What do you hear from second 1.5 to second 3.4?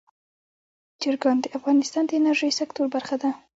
افغانستان د انرژۍ سکتور برخه ده.